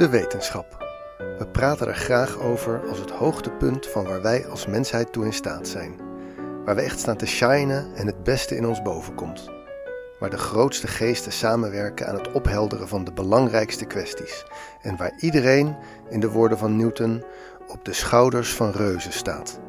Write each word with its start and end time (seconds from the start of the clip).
De 0.00 0.08
wetenschap. 0.08 0.88
We 1.38 1.46
praten 1.52 1.86
er 1.86 1.94
graag 1.94 2.38
over 2.38 2.88
als 2.88 2.98
het 2.98 3.10
hoogtepunt 3.10 3.86
van 3.86 4.04
waar 4.04 4.22
wij 4.22 4.46
als 4.46 4.66
mensheid 4.66 5.12
toe 5.12 5.24
in 5.24 5.32
staat 5.32 5.68
zijn. 5.68 6.00
Waar 6.64 6.74
we 6.74 6.80
echt 6.80 6.98
staan 6.98 7.16
te 7.16 7.26
shinen 7.26 7.94
en 7.94 8.06
het 8.06 8.22
beste 8.22 8.56
in 8.56 8.66
ons 8.66 8.82
bovenkomt. 8.82 9.50
Waar 10.18 10.30
de 10.30 10.38
grootste 10.38 10.86
geesten 10.86 11.32
samenwerken 11.32 12.08
aan 12.08 12.14
het 12.14 12.32
ophelderen 12.32 12.88
van 12.88 13.04
de 13.04 13.12
belangrijkste 13.12 13.84
kwesties. 13.84 14.44
En 14.82 14.96
waar 14.96 15.12
iedereen, 15.18 15.76
in 16.08 16.20
de 16.20 16.30
woorden 16.30 16.58
van 16.58 16.76
Newton, 16.76 17.24
op 17.68 17.84
de 17.84 17.92
schouders 17.92 18.54
van 18.54 18.70
reuzen 18.70 19.12
staat. 19.12 19.60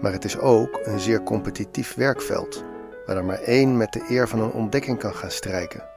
Maar 0.00 0.12
het 0.12 0.24
is 0.24 0.38
ook 0.38 0.80
een 0.82 1.00
zeer 1.00 1.22
competitief 1.22 1.94
werkveld, 1.94 2.64
waar 3.06 3.16
er 3.16 3.24
maar 3.24 3.40
één 3.40 3.76
met 3.76 3.92
de 3.92 4.04
eer 4.08 4.28
van 4.28 4.40
een 4.40 4.52
ontdekking 4.52 4.98
kan 4.98 5.14
gaan 5.14 5.30
strijken 5.30 5.90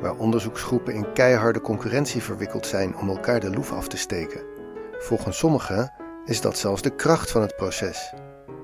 waar 0.00 0.16
onderzoeksgroepen 0.16 0.94
in 0.94 1.12
keiharde 1.12 1.60
concurrentie 1.60 2.22
verwikkeld 2.22 2.66
zijn 2.66 2.96
om 2.96 3.08
elkaar 3.08 3.40
de 3.40 3.50
loef 3.50 3.72
af 3.72 3.88
te 3.88 3.96
steken. 3.96 4.40
Volgens 4.98 5.38
sommigen 5.38 5.92
is 6.24 6.40
dat 6.40 6.58
zelfs 6.58 6.82
de 6.82 6.94
kracht 6.94 7.30
van 7.30 7.40
het 7.40 7.56
proces. 7.56 8.14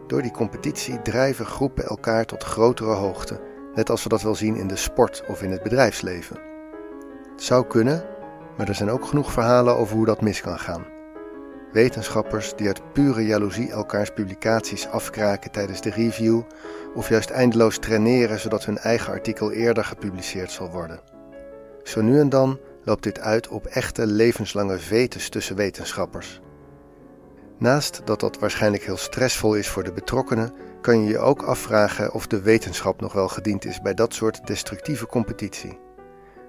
Door 0.07 0.23
die 0.23 0.31
competitie 0.31 1.03
drijven 1.03 1.47
groepen 1.47 1.85
elkaar 1.85 2.25
tot 2.25 2.45
grotere 2.45 2.93
hoogte, 2.93 3.41
net 3.75 3.91
als 3.91 4.03
we 4.03 4.09
dat 4.09 4.23
wel 4.23 4.35
zien 4.35 4.57
in 4.57 4.67
de 4.67 4.77
sport 4.77 5.25
of 5.29 5.43
in 5.43 5.51
het 5.51 5.63
bedrijfsleven. 5.63 6.37
Het 7.33 7.43
zou 7.43 7.67
kunnen, 7.67 8.05
maar 8.57 8.69
er 8.69 8.75
zijn 8.75 8.91
ook 8.91 9.05
genoeg 9.05 9.33
verhalen 9.33 9.77
over 9.77 9.97
hoe 9.97 10.07
dat 10.07 10.21
mis 10.21 10.41
kan 10.41 10.59
gaan. 10.59 10.93
Wetenschappers 11.73 12.55
die 12.57 12.67
uit 12.67 12.93
pure 12.93 13.27
jaloezie 13.27 13.71
elkaars 13.71 14.11
publicaties 14.11 14.89
afkraken 14.89 15.51
tijdens 15.51 15.81
de 15.81 15.91
review, 15.91 16.41
of 16.95 17.09
juist 17.09 17.31
eindeloos 17.31 17.79
traineren 17.79 18.41
zodat 18.41 18.65
hun 18.65 18.79
eigen 18.79 19.13
artikel 19.13 19.53
eerder 19.53 19.85
gepubliceerd 19.85 20.51
zal 20.51 20.71
worden. 20.71 21.14
Zo 21.85 22.01
nu 22.01 22.21
en 22.21 22.29
dan 22.29 22.59
loopt 22.85 23.03
dit 23.03 23.21
uit 23.21 23.49
op 23.49 23.67
echte 23.67 24.07
levenslange 24.07 24.79
vetes 24.79 25.29
tussen 25.29 25.57
wetenschappers. 25.57 26.41
Naast 27.59 28.01
dat 28.05 28.21
dat 28.21 28.39
waarschijnlijk 28.39 28.85
heel 28.85 28.97
stressvol 28.97 29.55
is 29.55 29.69
voor 29.69 29.85
de 29.85 29.93
betrokkenen, 29.93 30.53
kan 30.81 31.01
je 31.03 31.09
je 31.09 31.19
ook 31.19 31.43
afvragen 31.43 32.13
of 32.13 32.27
de 32.27 32.41
wetenschap 32.41 33.01
nog 33.01 33.13
wel 33.13 33.29
gediend 33.29 33.65
is 33.65 33.81
bij 33.81 33.95
dat 33.95 34.15
soort 34.15 34.47
destructieve 34.47 35.07
competitie. 35.07 35.79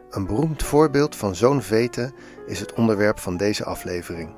Een 0.09 0.25
beroemd 0.25 0.63
voorbeeld 0.63 1.15
van 1.15 1.35
zo'n 1.35 1.61
vete 1.61 2.11
is 2.45 2.59
het 2.59 2.73
onderwerp 2.73 3.19
van 3.19 3.37
deze 3.37 3.63
aflevering. 3.63 4.35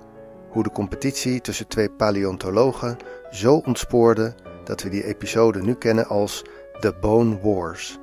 Hoe 0.50 0.64
de 0.64 0.72
competitie 0.72 1.42
tussen 1.42 1.68
twee 1.68 1.90
paleontologen 1.90 2.98
zo 3.32 3.56
ontspoorde 3.56 4.36
dat 4.64 4.82
we 4.82 4.90
die 4.90 5.06
episode 5.06 5.62
nu 5.62 5.74
kennen 5.74 6.08
als 6.08 6.44
The 6.80 6.96
Bone 7.02 7.40
Wars. 7.42 8.00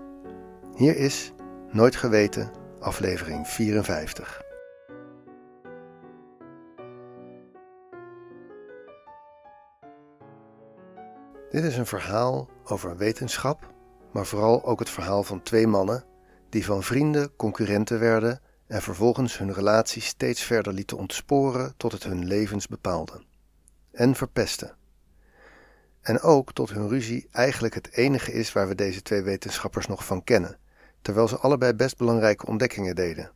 Hier 0.74 0.96
is, 0.96 1.32
nooit 1.70 1.96
geweten, 1.96 2.50
aflevering 2.84 3.48
54. 3.48 4.42
Dit 11.50 11.64
is 11.64 11.76
een 11.76 11.86
verhaal 11.86 12.48
over 12.64 12.96
wetenschap, 12.96 13.72
maar 14.12 14.26
vooral 14.26 14.64
ook 14.64 14.78
het 14.78 14.90
verhaal 14.90 15.22
van 15.22 15.42
twee 15.42 15.66
mannen 15.66 16.04
die 16.48 16.64
van 16.64 16.82
vrienden 16.82 17.36
concurrenten 17.36 17.98
werden 17.98 18.40
en 18.66 18.82
vervolgens 18.82 19.38
hun 19.38 19.52
relatie 19.52 20.02
steeds 20.02 20.42
verder 20.42 20.72
lieten 20.72 20.96
ontsporen 20.96 21.74
tot 21.76 21.92
het 21.92 22.04
hun 22.04 22.24
levens 22.24 22.66
bepaalde. 22.66 23.22
En 23.92 24.14
verpesten. 24.14 24.76
En 26.00 26.20
ook 26.20 26.52
tot 26.52 26.70
hun 26.70 26.88
ruzie 26.88 27.28
eigenlijk 27.30 27.74
het 27.74 27.92
enige 27.92 28.32
is 28.32 28.52
waar 28.52 28.68
we 28.68 28.74
deze 28.74 29.02
twee 29.02 29.22
wetenschappers 29.22 29.86
nog 29.86 30.04
van 30.04 30.24
kennen 30.24 30.58
terwijl 31.04 31.28
ze 31.28 31.38
allebei 31.38 31.72
best 31.72 31.96
belangrijke 31.96 32.46
ontdekkingen 32.46 32.94
deden. 32.94 33.30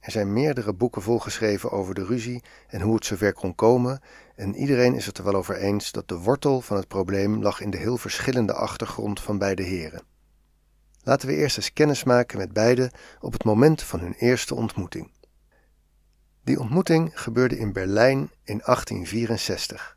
Er 0.00 0.10
zijn 0.10 0.32
meerdere 0.32 0.72
boeken 0.72 1.02
volgeschreven 1.02 1.70
over 1.70 1.94
de 1.94 2.04
ruzie 2.04 2.42
en 2.68 2.80
hoe 2.80 2.94
het 2.94 3.04
zover 3.04 3.32
kon 3.32 3.54
komen, 3.54 4.00
en 4.34 4.54
iedereen 4.54 4.94
is 4.94 5.06
het 5.06 5.18
er 5.18 5.24
wel 5.24 5.34
over 5.34 5.56
eens 5.56 5.92
dat 5.92 6.08
de 6.08 6.18
wortel 6.18 6.60
van 6.60 6.76
het 6.76 6.88
probleem 6.88 7.42
lag 7.42 7.60
in 7.60 7.70
de 7.70 7.76
heel 7.76 7.96
verschillende 7.96 8.52
achtergrond 8.52 9.20
van 9.20 9.38
beide 9.38 9.62
heren. 9.62 10.02
Laten 11.02 11.28
we 11.28 11.34
eerst 11.34 11.56
eens 11.56 11.72
kennis 11.72 12.04
maken 12.04 12.38
met 12.38 12.52
beide 12.52 12.90
op 13.20 13.32
het 13.32 13.44
moment 13.44 13.82
van 13.82 14.00
hun 14.00 14.14
eerste 14.14 14.54
ontmoeting. 14.54 15.10
Die 16.44 16.60
ontmoeting 16.60 17.20
gebeurde 17.20 17.58
in 17.58 17.72
Berlijn 17.72 18.18
in 18.44 18.60
1864. 18.64 19.96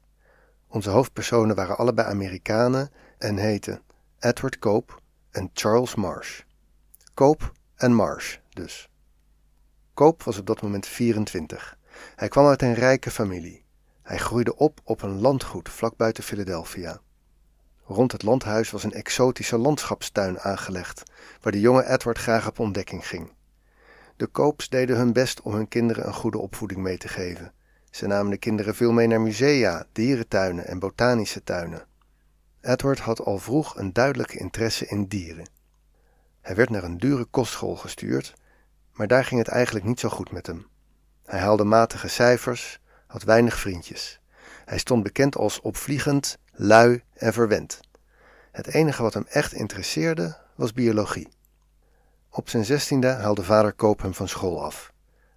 Onze 0.67 0.89
hoofdpersonen 0.89 1.55
waren 1.55 1.77
allebei 1.77 2.07
Amerikanen 2.07 2.91
en 3.17 3.37
heten 3.37 3.81
Edward 4.19 4.59
Cope 4.59 4.93
en 5.31 5.49
Charles 5.53 5.95
Marsh. 5.95 6.41
Koop 7.19 7.51
en 7.75 7.93
Marsh 7.93 8.37
dus. 8.49 8.89
Koop 9.93 10.23
was 10.23 10.37
op 10.37 10.45
dat 10.45 10.61
moment 10.61 10.87
24. 10.87 11.77
Hij 12.15 12.27
kwam 12.27 12.45
uit 12.45 12.61
een 12.61 12.73
rijke 12.73 13.11
familie. 13.11 13.65
Hij 14.01 14.17
groeide 14.17 14.55
op 14.55 14.79
op 14.83 15.01
een 15.01 15.19
landgoed 15.19 15.69
vlak 15.69 15.97
buiten 15.97 16.23
Philadelphia. 16.23 16.99
Rond 17.85 18.11
het 18.11 18.23
landhuis 18.23 18.71
was 18.71 18.83
een 18.83 18.93
exotische 18.93 19.57
landschapstuin 19.57 20.39
aangelegd, 20.39 21.03
waar 21.41 21.51
de 21.51 21.59
jonge 21.59 21.87
Edward 21.87 22.17
graag 22.17 22.47
op 22.47 22.59
ontdekking 22.59 23.07
ging. 23.07 23.31
De 24.15 24.27
Koops 24.27 24.69
deden 24.69 24.97
hun 24.97 25.13
best 25.13 25.41
om 25.41 25.53
hun 25.53 25.67
kinderen 25.67 26.07
een 26.07 26.13
goede 26.13 26.37
opvoeding 26.37 26.81
mee 26.81 26.97
te 26.97 27.07
geven. 27.07 27.53
Ze 27.89 28.07
namen 28.07 28.31
de 28.31 28.37
kinderen 28.37 28.75
veel 28.75 28.91
mee 28.91 29.07
naar 29.07 29.21
musea, 29.21 29.85
dierentuinen 29.91 30.67
en 30.67 30.79
botanische 30.79 31.43
tuinen. 31.43 31.85
Edward 32.61 32.99
had 32.99 33.21
al 33.21 33.37
vroeg 33.37 33.77
een 33.77 33.93
duidelijke 33.93 34.37
interesse 34.37 34.85
in 34.85 35.05
dieren. 35.05 35.57
Hij 36.49 36.57
werd 36.57 36.69
naar 36.69 36.83
een 36.83 36.97
dure 36.97 37.25
kostschool 37.25 37.75
gestuurd, 37.75 38.33
maar 38.93 39.07
daar 39.07 39.25
ging 39.25 39.39
het 39.39 39.49
eigenlijk 39.49 39.85
niet 39.85 39.99
zo 39.99 40.09
goed 40.09 40.31
met 40.31 40.47
hem. 40.47 40.67
Hij 41.25 41.39
haalde 41.39 41.63
matige 41.63 42.07
cijfers, 42.07 42.79
had 43.07 43.23
weinig 43.23 43.59
vriendjes. 43.59 44.19
Hij 44.65 44.77
stond 44.77 45.03
bekend 45.03 45.35
als 45.35 45.61
opvliegend, 45.61 46.37
lui 46.51 47.03
en 47.13 47.33
verwend. 47.33 47.79
Het 48.51 48.67
enige 48.67 49.01
wat 49.01 49.13
hem 49.13 49.25
echt 49.27 49.53
interesseerde 49.53 50.37
was 50.55 50.73
biologie. 50.73 51.27
Op 52.29 52.49
zijn 52.49 52.65
zestiende 52.65 53.07
haalde 53.07 53.43
vader 53.43 53.73
Koop 53.73 54.01
hem 54.01 54.13
van 54.13 54.27
school 54.27 54.63
af. 54.63 54.93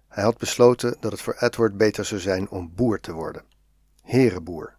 Hij 0.07 0.23
had 0.23 0.37
besloten 0.37 0.97
dat 0.99 1.11
het 1.11 1.21
voor 1.21 1.35
Edward 1.39 1.77
beter 1.77 2.05
zou 2.05 2.21
zijn 2.21 2.49
om 2.49 2.71
boer 2.75 2.99
te 2.99 3.11
worden. 3.11 3.43
Herenboer. 4.03 4.75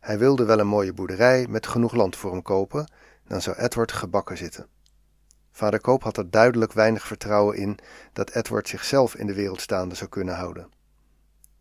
Hij 0.00 0.18
wilde 0.18 0.44
wel 0.44 0.58
een 0.58 0.66
mooie 0.66 0.92
boerderij 0.92 1.46
met 1.48 1.66
genoeg 1.66 1.94
land 1.94 2.16
voor 2.16 2.30
hem 2.30 2.42
kopen, 2.42 2.92
dan 3.26 3.42
zou 3.42 3.56
Edward 3.56 3.92
gebakken 3.92 4.36
zitten. 4.36 4.74
Vader 5.56 5.80
Koop 5.80 6.02
had 6.02 6.16
er 6.16 6.30
duidelijk 6.30 6.72
weinig 6.72 7.06
vertrouwen 7.06 7.56
in 7.56 7.78
dat 8.12 8.30
Edward 8.30 8.68
zichzelf 8.68 9.14
in 9.14 9.26
de 9.26 9.34
wereld 9.34 9.60
staande 9.60 9.94
zou 9.94 10.10
kunnen 10.10 10.34
houden. 10.34 10.70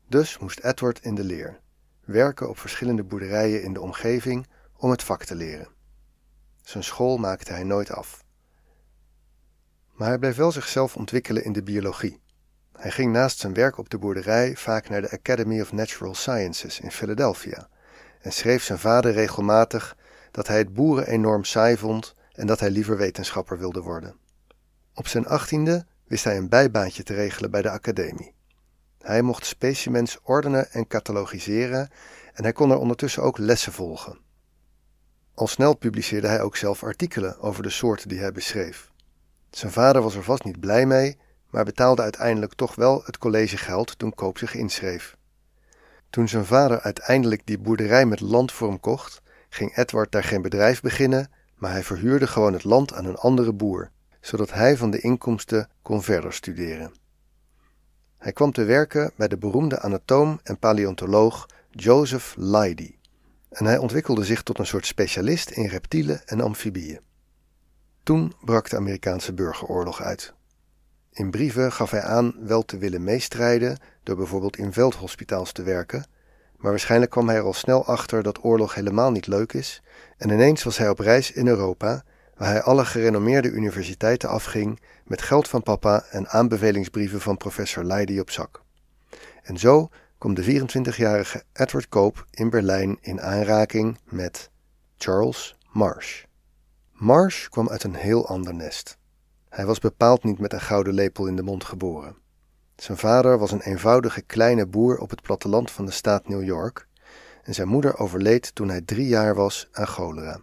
Dus 0.08 0.38
moest 0.38 0.60
Edward 0.60 1.00
in 1.02 1.16
de 1.16 1.24
leer, 1.24 1.60
werken 2.06 2.50
op 2.50 2.60
verschillende 2.60 3.04
boerderijen 3.04 3.64
in 3.64 3.74
de 3.74 3.82
omgeving 3.82 4.48
om 4.78 4.90
het 4.92 5.04
vak 5.04 5.24
te 5.24 5.36
leren. 5.36 5.68
Zijn 6.62 6.84
school 6.84 7.18
maakte 7.18 7.54
hij 7.54 7.64
nooit 7.64 7.92
af. 7.92 8.24
Maar 9.94 10.08
hij 10.08 10.20
bleef 10.20 10.36
wel 10.36 10.52
zichzelf 10.52 10.96
ontwikkelen 10.96 11.44
in 11.44 11.54
de 11.54 11.64
biologie. 11.64 12.22
Hij 12.74 12.92
ging 12.92 13.12
naast 13.12 13.40
zijn 13.40 13.54
werk 13.54 13.78
op 13.78 13.90
de 13.90 13.98
boerderij 13.98 14.56
vaak 14.56 14.90
naar 14.90 15.02
de 15.02 15.12
Academy 15.12 15.62
of 15.62 15.72
Natural 15.72 16.16
Sciences 16.16 16.80
in 16.80 16.92
Philadelphia 16.92 17.68
en 18.22 18.32
schreef 18.32 18.64
zijn 18.64 18.80
vader 18.80 19.12
regelmatig 19.12 19.98
dat 20.32 20.48
hij 20.48 20.58
het 20.58 20.74
boeren 20.74 21.08
enorm 21.08 21.44
saai 21.44 21.78
vond 21.78 22.16
en 22.35 22.47
dat 22.47 22.59
hij 22.59 22.69
liever 22.69 22.97
wetenschapper 22.97 23.57
wilde 23.57 23.81
worden. 23.81 24.16
Op 24.94 25.07
zijn 25.07 25.28
achttiende 25.28 25.85
wist 26.07 26.23
hij 26.23 26.38
een 26.38 26.50
bijbaantje 26.50 27.03
te 27.03 27.13
regelen 27.13 27.51
bij 27.51 27.62
de 27.62 27.69
academie. 27.69 28.34
Hij 29.02 29.22
mocht 29.22 29.46
specimens 29.46 30.17
ordenen 30.23 30.72
en 30.72 30.87
catalogiseren 30.87 31.90
en 32.34 32.43
hij 32.43 32.53
kon 32.53 32.72
er 32.72 32.78
ondertussen 32.78 33.23
ook 33.23 33.37
lessen 33.37 33.73
volgen. 33.73 34.17
Al 35.34 35.47
snel 35.47 35.76
publiceerde 35.76 36.28
hij 36.28 36.41
ook 36.41 36.55
zelf 36.55 36.84
artikelen 36.84 37.40
over 37.40 37.64
de 37.64 37.70
soorten 37.70 38.09
die 38.09 38.20
hij 38.20 38.32
beschreef. 38.32 38.91
Zijn 39.49 39.72
vader 39.72 40.02
was 40.02 40.16
er 40.16 40.23
vast 40.23 40.43
niet 40.43 40.59
blij 40.59 40.85
mee, 40.85 41.17
maar 41.49 41.66
betaalde 41.66 42.02
uiteindelijk 42.02 42.53
toch 42.53 42.76
wel 42.76 43.02
het 43.05 43.17
collegegeld 43.17 43.99
toen 43.99 44.14
Koop 44.14 44.38
zich 44.38 44.55
inschreef. 44.55 45.17
Toen 46.09 46.28
zijn 46.28 46.46
vader 46.46 46.81
uiteindelijk 46.81 47.46
die 47.46 47.59
boerderij 47.59 48.05
met 48.05 48.20
land 48.20 48.52
voor 48.52 48.67
hem 48.67 48.79
kocht, 48.79 49.22
ging 49.49 49.78
Edward 49.78 50.11
daar 50.11 50.23
geen 50.23 50.41
bedrijf 50.41 50.81
beginnen, 50.81 51.31
maar 51.55 51.72
hij 51.72 51.84
verhuurde 51.84 52.28
gewoon 52.28 52.53
het 52.53 52.63
land 52.63 52.93
aan 52.93 53.05
een 53.05 53.16
andere 53.16 53.53
boer, 53.53 53.91
zodat 54.22 54.52
hij 54.52 54.78
van 54.78 54.91
de 54.91 54.99
inkomsten 54.99 55.69
kon 55.81 56.03
verder 56.03 56.34
studeren. 56.34 56.93
Hij 58.17 58.31
kwam 58.31 58.52
te 58.52 58.63
werken 58.63 59.11
bij 59.16 59.28
de 59.28 59.37
beroemde 59.37 59.79
anatoom 59.79 60.40
en 60.43 60.59
paleontoloog 60.59 61.46
Joseph 61.69 62.34
Leidy 62.37 62.96
en 63.55 63.66
hij 63.66 63.78
ontwikkelde 63.78 64.25
zich 64.25 64.43
tot 64.43 64.59
een 64.59 64.66
soort 64.66 64.85
specialist 64.85 65.49
in 65.49 65.67
reptielen 65.67 66.28
en 66.28 66.41
amfibieën. 66.41 66.99
Toen 68.03 68.34
brak 68.46 68.69
de 68.69 68.75
Amerikaanse 68.75 69.34
burgeroorlog 69.34 70.02
uit. 70.02 70.34
In 71.11 71.31
brieven 71.31 71.72
gaf 71.72 71.91
hij 71.91 72.02
aan 72.02 72.35
wel 72.40 72.66
te 72.66 72.78
willen 72.78 73.03
meestrijden 73.03 73.78
door 74.03 74.16
bijvoorbeeld 74.16 74.57
in 74.57 74.73
veldhospitaals 74.73 75.52
te 75.52 75.63
werken, 75.63 76.05
maar 76.57 76.72
waarschijnlijk 76.72 77.11
kwam 77.11 77.28
hij 77.28 77.37
er 77.37 77.43
al 77.43 77.53
snel 77.53 77.85
achter 77.85 78.23
dat 78.23 78.43
oorlog 78.43 78.75
helemaal 78.75 79.11
niet 79.11 79.28
leuk 79.28 79.53
is 79.53 79.81
en 80.17 80.29
ineens 80.29 80.63
was 80.63 80.78
hij 80.78 80.90
op 80.90 80.99
reis 80.99 81.31
in 81.31 81.47
Europa, 81.47 82.03
waar 82.35 82.49
hij 82.49 82.61
alle 82.61 82.85
gerenommeerde 82.85 83.49
universiteiten 83.49 84.29
afging 84.29 84.79
met 85.05 85.22
geld 85.22 85.47
van 85.47 85.63
papa 85.63 86.03
en 86.09 86.28
aanbevelingsbrieven 86.28 87.22
van 87.22 87.37
professor 87.37 87.84
Leidy 87.84 88.19
op 88.19 88.29
zak. 88.29 88.63
En 89.43 89.57
zo 89.57 89.90
komt 90.17 90.35
de 90.35 90.61
24-jarige 90.61 91.43
Edward 91.53 91.90
Cope 91.90 92.19
in 92.31 92.49
Berlijn 92.49 92.97
in 93.02 93.22
aanraking 93.22 93.97
met 94.03 94.49
Charles 94.97 95.57
Marsh. 95.72 96.23
Marsh 96.91 97.47
kwam 97.47 97.69
uit 97.69 97.84
een 97.84 97.96
heel 97.96 98.28
ander 98.28 98.53
nest. 98.53 98.97
Hij 99.49 99.66
was 99.66 99.79
bepaald 99.79 100.23
niet 100.23 100.40
met 100.40 100.53
een 100.53 100.61
gouden 100.61 100.93
lepel 100.93 101.28
in 101.28 101.35
de 101.35 101.43
mond 101.43 101.63
geboren. 101.63 102.16
Zijn 102.76 102.98
vader 102.98 103.38
was 103.38 103.52
een 103.52 103.62
eenvoudige 103.62 104.22
kleine 104.22 104.66
boer 104.66 104.98
op 104.98 105.10
het 105.10 105.22
platteland 105.22 105.72
van 105.72 105.86
de 105.86 105.92
staat 105.92 106.28
New 106.28 106.44
York 106.44 106.88
en 107.44 107.54
zijn 107.54 107.68
moeder 107.68 107.98
overleed 107.98 108.56
toen 108.56 108.70
hij 108.70 108.82
drie 108.82 109.08
jaar 109.08 109.36
was 109.36 109.68
aan 109.72 109.88
cholera. 109.88 110.42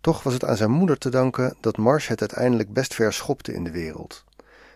Toch 0.00 0.22
was 0.22 0.32
het 0.32 0.44
aan 0.44 0.56
zijn 0.56 0.70
moeder 0.70 0.98
te 0.98 1.10
danken 1.10 1.56
dat 1.60 1.76
Marsh 1.76 2.08
het 2.08 2.20
uiteindelijk 2.20 2.72
best 2.72 2.94
ver 2.94 3.12
schopte 3.12 3.52
in 3.52 3.64
de 3.64 3.70
wereld. 3.70 4.24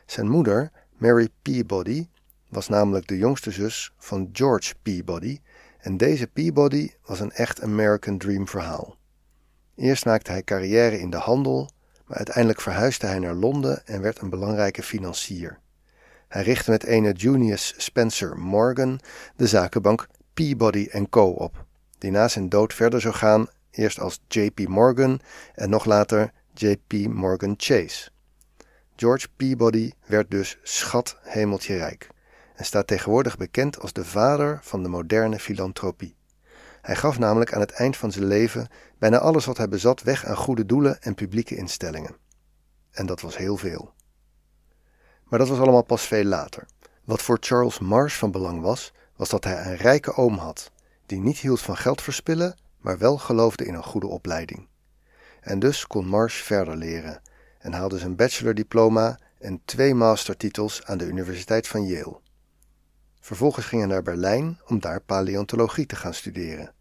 Zijn 0.07 0.29
moeder, 0.29 0.71
Mary 0.97 1.29
Peabody, 1.43 2.09
was 2.49 2.69
namelijk 2.69 3.07
de 3.07 3.19
jongste 3.19 3.51
zus 3.51 3.93
van 3.99 4.29
George 4.33 4.75
Peabody 4.83 5.41
en 5.79 5.97
deze 5.97 6.27
Peabody 6.27 6.91
was 7.05 7.21
een 7.21 7.33
echt 7.33 7.63
American 7.63 8.19
Dream 8.19 8.49
verhaal. 8.49 8.97
Eerst 9.75 10.05
maakte 10.05 10.31
hij 10.31 10.43
carrière 10.43 11.01
in 11.01 11.11
de 11.11 11.17
handel, 11.17 11.71
maar 12.07 12.17
uiteindelijk 12.17 12.61
verhuisde 12.61 13.07
hij 13.07 13.19
naar 13.19 13.35
Londen 13.35 13.87
en 13.87 14.01
werd 14.01 14.21
een 14.21 14.31
belangrijke 14.31 14.83
financier. 14.83 15.59
Hij 16.29 16.43
richtte 16.43 16.71
met 16.71 16.85
ene 16.85 17.13
Junius 17.13 17.75
Spencer 17.77 18.39
Morgan 18.39 19.01
de 19.37 19.47
zakenbank 19.47 20.07
Peabody 20.35 20.89
Co. 21.11 21.29
op, 21.31 21.65
die 21.99 22.11
na 22.11 22.29
zijn 22.29 22.49
dood 22.49 22.75
verder 22.75 23.01
zou 23.01 23.15
gaan 23.15 23.47
eerst 23.71 24.01
als 24.01 24.21
JP 24.29 24.69
Morgan 24.69 25.21
en 25.55 25.71
nog 25.71 25.85
later 25.85 26.33
JP 26.55 26.93
Morgan 26.93 27.55
Chase. 27.57 28.11
George 28.97 29.29
Peabody 29.37 29.93
werd 30.07 30.31
dus 30.31 30.59
schat 30.63 31.19
hemeltje 31.23 31.77
rijk 31.77 32.09
en 32.55 32.65
staat 32.65 32.87
tegenwoordig 32.87 33.37
bekend 33.37 33.81
als 33.81 33.93
de 33.93 34.05
vader 34.05 34.59
van 34.63 34.83
de 34.83 34.89
moderne 34.89 35.39
filantropie. 35.39 36.17
Hij 36.83 36.97
gaf 36.97 37.19
namelijk 37.19 37.53
aan 37.53 37.61
het 37.61 37.73
eind 37.73 37.97
van 37.97 38.13
zijn 38.13 38.27
leven 38.27 38.69
bijna 38.99 39.19
alles 39.19 39.45
wat 39.45 39.57
hij 39.57 39.69
bezat 39.69 40.03
weg 40.03 40.25
aan 40.25 40.37
goede 40.37 40.67
doelen 40.67 41.03
en 41.03 41.15
publieke 41.15 41.57
instellingen. 41.57 42.17
En 42.91 43.07
dat 43.07 43.21
was 43.21 43.37
heel 43.37 43.57
veel. 43.57 43.97
Maar 45.29 45.39
dat 45.39 45.49
was 45.49 45.59
allemaal 45.59 45.83
pas 45.83 46.03
veel 46.03 46.25
later. 46.25 46.67
Wat 47.05 47.23
voor 47.23 47.37
Charles 47.41 47.79
Marsh 47.79 48.17
van 48.17 48.31
belang 48.31 48.61
was, 48.61 48.93
was 49.17 49.29
dat 49.29 49.45
hij 49.45 49.67
een 49.67 49.77
rijke 49.77 50.15
oom 50.15 50.37
had, 50.37 50.71
die 51.07 51.21
niet 51.21 51.39
hield 51.39 51.61
van 51.61 51.77
geld 51.77 52.03
verspillen, 52.03 52.57
maar 52.81 52.99
wel 52.99 53.19
geloofde 53.19 53.65
in 53.65 53.75
een 53.75 53.85
goede 53.85 54.07
opleiding. 54.07 54.67
En 55.41 55.59
dus 55.59 55.87
kon 55.87 56.07
Marsh 56.07 56.43
verder 56.43 56.77
leren 56.77 57.21
en 57.59 57.73
haalde 57.73 57.99
zijn 57.99 58.17
bachelordiploma 58.17 59.19
en 59.39 59.61
twee 59.65 59.95
mastertitels 59.95 60.85
aan 60.85 60.99
de 60.99 61.07
Universiteit 61.07 61.69
van 61.69 61.87
Yale. 61.87 62.21
Vervolgens 63.21 63.67
ging 63.67 63.83
hij 63.83 63.91
naar 63.91 64.03
Berlijn 64.03 64.61
om 64.67 64.81
daar 64.81 65.01
paleontologie 65.01 65.87
te 65.87 65.97
gaan 65.97 66.15
studeren. 66.15 66.73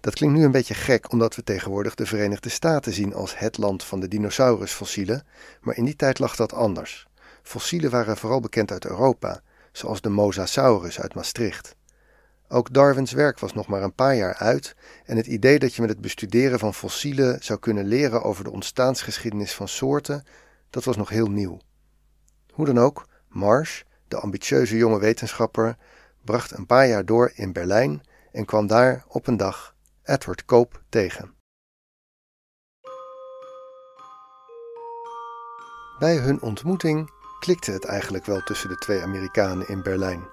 Dat 0.00 0.14
klinkt 0.14 0.36
nu 0.36 0.44
een 0.44 0.50
beetje 0.50 0.74
gek 0.74 1.12
omdat 1.12 1.34
we 1.34 1.44
tegenwoordig 1.44 1.94
de 1.94 2.06
Verenigde 2.06 2.48
Staten 2.48 2.92
zien 2.92 3.14
als 3.14 3.38
het 3.38 3.58
land 3.58 3.84
van 3.84 4.00
de 4.00 4.08
dinosaurusfossielen, 4.08 5.26
maar 5.60 5.76
in 5.76 5.84
die 5.84 5.96
tijd 5.96 6.18
lag 6.18 6.36
dat 6.36 6.52
anders. 6.52 7.07
Fossielen 7.48 7.90
waren 7.90 8.16
vooral 8.16 8.40
bekend 8.40 8.70
uit 8.70 8.84
Europa, 8.84 9.40
zoals 9.72 10.00
de 10.00 10.08
Mosasaurus 10.08 11.00
uit 11.00 11.14
Maastricht. 11.14 11.76
Ook 12.48 12.72
Darwins 12.72 13.12
werk 13.12 13.38
was 13.38 13.52
nog 13.52 13.66
maar 13.66 13.82
een 13.82 13.94
paar 13.94 14.16
jaar 14.16 14.34
uit 14.34 14.76
en 15.04 15.16
het 15.16 15.26
idee 15.26 15.58
dat 15.58 15.74
je 15.74 15.80
met 15.80 15.90
het 15.90 16.00
bestuderen 16.00 16.58
van 16.58 16.74
fossielen 16.74 17.42
zou 17.42 17.58
kunnen 17.58 17.84
leren 17.84 18.22
over 18.22 18.44
de 18.44 18.50
ontstaansgeschiedenis 18.50 19.54
van 19.54 19.68
soorten, 19.68 20.24
dat 20.70 20.84
was 20.84 20.96
nog 20.96 21.08
heel 21.08 21.26
nieuw. 21.26 21.58
Hoe 22.52 22.66
dan 22.66 22.78
ook, 22.78 23.06
Marsh, 23.28 23.82
de 24.08 24.16
ambitieuze 24.16 24.76
jonge 24.76 24.98
wetenschapper, 24.98 25.76
bracht 26.24 26.50
een 26.50 26.66
paar 26.66 26.88
jaar 26.88 27.04
door 27.04 27.32
in 27.34 27.52
Berlijn 27.52 28.02
en 28.32 28.44
kwam 28.44 28.66
daar 28.66 29.04
op 29.08 29.26
een 29.26 29.36
dag 29.36 29.74
Edward 30.02 30.44
Cope 30.44 30.78
tegen. 30.88 31.34
Bij 35.98 36.16
hun 36.16 36.42
ontmoeting 36.42 37.16
klikte 37.38 37.70
het 37.70 37.84
eigenlijk 37.84 38.26
wel 38.26 38.40
tussen 38.40 38.68
de 38.68 38.76
twee 38.76 39.02
Amerikanen 39.02 39.68
in 39.68 39.82
Berlijn. 39.82 40.26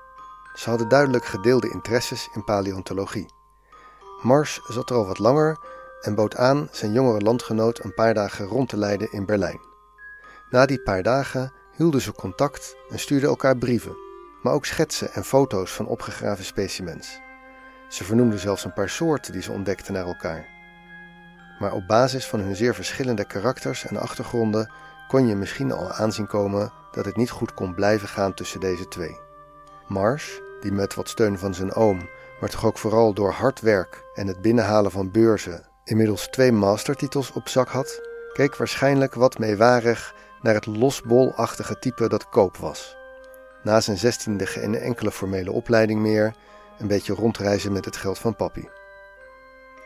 Ze 0.53 0.69
hadden 0.69 0.89
duidelijk 0.89 1.25
gedeelde 1.25 1.69
interesses 1.69 2.29
in 2.33 2.43
paleontologie. 2.43 3.33
Mars 4.21 4.61
zat 4.67 4.89
er 4.89 4.95
al 4.95 5.05
wat 5.05 5.19
langer 5.19 5.57
en 6.01 6.15
bood 6.15 6.35
aan 6.35 6.67
zijn 6.71 6.91
jongere 6.91 7.19
landgenoot 7.19 7.83
een 7.83 7.93
paar 7.93 8.13
dagen 8.13 8.45
rond 8.45 8.69
te 8.69 8.77
leiden 8.77 9.11
in 9.11 9.25
Berlijn. 9.25 9.59
Na 10.49 10.65
die 10.65 10.81
paar 10.81 11.03
dagen 11.03 11.53
hielden 11.75 12.01
ze 12.01 12.13
contact 12.13 12.75
en 12.89 12.99
stuurden 12.99 13.29
elkaar 13.29 13.57
brieven, 13.57 13.95
maar 14.41 14.53
ook 14.53 14.65
schetsen 14.65 15.13
en 15.13 15.23
foto's 15.23 15.71
van 15.71 15.87
opgegraven 15.87 16.45
specimens. 16.45 17.19
Ze 17.89 18.03
vernoemden 18.03 18.39
zelfs 18.39 18.65
een 18.65 18.73
paar 18.73 18.89
soorten 18.89 19.31
die 19.31 19.41
ze 19.41 19.51
ontdekten 19.51 19.93
naar 19.93 20.05
elkaar. 20.05 20.47
Maar 21.59 21.73
op 21.73 21.87
basis 21.87 22.25
van 22.25 22.39
hun 22.39 22.55
zeer 22.55 22.75
verschillende 22.75 23.25
karakters 23.25 23.85
en 23.85 23.97
achtergronden 23.97 24.71
kon 25.07 25.27
je 25.27 25.35
misschien 25.35 25.71
al 25.71 25.91
aanzien 25.91 26.27
komen 26.27 26.71
dat 26.95 27.05
het 27.05 27.15
niet 27.15 27.29
goed 27.29 27.53
kon 27.53 27.73
blijven 27.73 28.07
gaan 28.07 28.33
tussen 28.33 28.59
deze 28.59 28.87
twee. 28.87 29.19
Marsh, 29.87 30.39
die 30.61 30.71
met 30.71 30.95
wat 30.95 31.09
steun 31.09 31.37
van 31.37 31.53
zijn 31.53 31.73
oom, 31.73 32.09
maar 32.39 32.49
toch 32.49 32.65
ook 32.65 32.77
vooral 32.77 33.13
door 33.13 33.31
hard 33.31 33.61
werk 33.61 34.03
en 34.13 34.27
het 34.27 34.41
binnenhalen 34.41 34.91
van 34.91 35.11
beurzen, 35.11 35.67
inmiddels 35.83 36.27
twee 36.27 36.51
mastertitels 36.51 37.31
op 37.31 37.47
zak 37.47 37.67
had, 37.67 38.01
keek 38.33 38.55
waarschijnlijk 38.55 39.13
wat 39.13 39.39
meewarig 39.39 40.15
naar 40.41 40.53
het 40.53 40.65
losbolachtige 40.65 41.79
type 41.79 42.09
dat 42.09 42.29
Koop 42.29 42.57
was. 42.57 42.97
Na 43.63 43.81
zijn 43.81 43.97
zestiende 43.97 44.45
geen 44.45 44.75
enkele 44.75 45.11
formele 45.11 45.51
opleiding 45.51 45.99
meer, 45.99 46.35
een 46.79 46.87
beetje 46.87 47.13
rondreizen 47.13 47.71
met 47.71 47.85
het 47.85 47.97
geld 47.97 48.19
van 48.19 48.35
papi. 48.35 48.69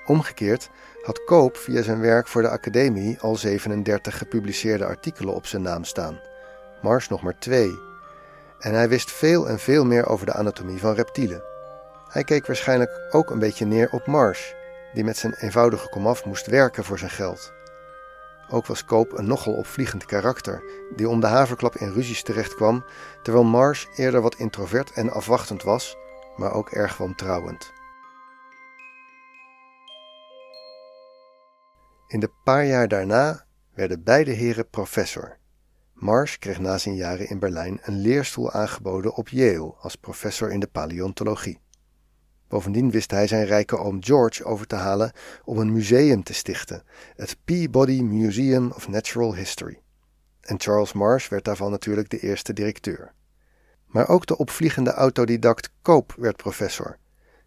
Omgekeerd 0.06 0.70
had 1.02 1.24
Koop 1.24 1.58
via 1.58 1.82
zijn 1.82 2.00
werk 2.00 2.28
voor 2.28 2.42
de 2.42 2.50
academie 2.50 3.20
al 3.20 3.36
37 3.36 4.18
gepubliceerde 4.18 4.86
artikelen 4.86 5.34
op 5.34 5.46
zijn 5.46 5.62
naam 5.62 5.84
staan, 5.84 6.20
Mars 6.81 7.08
nog 7.08 7.22
maar 7.22 7.40
twee. 7.40 7.80
En 8.60 8.74
hij 8.74 8.90
wist 8.90 9.12
veel 9.12 9.50
en 9.50 9.60
veel 9.60 9.86
meer 9.86 10.08
over 10.08 10.26
de 10.26 10.34
anatomie 10.34 10.80
van 10.80 10.94
reptielen. 10.94 11.44
Hij 12.09 12.24
keek 12.24 12.48
waarschijnlijk 12.48 13.07
ook 13.12 13.30
een 13.30 13.40
beetje 13.40 13.66
neer 13.66 13.90
op 13.92 14.06
Mars, 14.06 14.56
die 14.94 15.04
met 15.04 15.18
zijn 15.18 15.33
eenvoudige 15.33 15.90
komaf 15.90 16.26
moest 16.26 16.45
werken 16.45 16.83
voor 16.83 17.00
zijn 17.00 17.12
geld. 17.12 17.54
Ook 18.50 18.66
was 18.66 18.86
Koop 18.86 19.18
een 19.18 19.28
nogal 19.28 19.54
opvliegend 19.54 20.06
karakter, 20.06 20.64
die 20.95 21.09
om 21.09 21.19
de 21.19 21.28
haverklap 21.28 21.76
in 21.76 21.92
ruzies 21.92 22.24
terecht 22.24 22.56
kwam, 22.56 22.86
terwijl 23.24 23.45
Mars 23.45 23.88
eerder 23.95 24.21
wat 24.21 24.36
introvert 24.36 24.92
en 24.92 25.12
afwachtend 25.12 25.64
was, 25.64 25.98
maar 26.36 26.54
ook 26.54 26.69
erg 26.69 26.98
wantrouwend. 26.98 27.71
In 32.07 32.19
de 32.19 32.31
paar 32.44 32.66
jaar 32.66 32.88
daarna 32.88 33.45
werden 33.74 34.04
beide 34.04 34.31
heren 34.31 34.69
professor. 34.69 35.39
Marsh 36.00 36.38
kreeg 36.38 36.60
na 36.60 36.78
zijn 36.78 36.96
jaren 36.96 37.30
in 37.30 37.40
Berlijn 37.40 37.80
een 37.82 38.02
leerstoel 38.02 38.52
aangeboden 38.52 39.14
op 39.14 39.30
Yale 39.30 39.74
als 39.80 39.96
professor 39.96 40.52
in 40.52 40.60
de 40.60 40.68
paleontologie. 40.68 41.60
Bovendien 42.48 42.92
wist 42.92 43.12
hij 43.12 43.28
zijn 43.28 43.46
rijke 43.46 43.78
oom 43.78 44.04
George 44.04 44.44
over 44.44 44.68
te 44.68 44.76
halen 44.76 45.12
om 45.44 45.58
een 45.58 45.74
museum 45.74 46.24
te 46.24 46.34
stichten, 46.34 46.84
het 47.16 47.38
Peabody 47.46 48.02
Museum 48.02 48.72
of 48.72 48.88
Natural 48.88 49.36
History. 49.36 49.82
En 50.42 50.60
Charles 50.60 50.94
Marsh 50.94 51.30
werd 51.30 51.46
daarvan 51.46 51.72
natuurlijk 51.72 52.10
de 52.10 52.20
eerste 52.20 52.54
directeur. 52.54 53.14
Maar 53.86 54.10
ook 54.10 54.26
de 54.26 54.38
opvliegende 54.38 54.92
autodidact 54.92 55.70
Koop 55.82 56.14
werd 56.18 56.36
professor. 56.36 56.98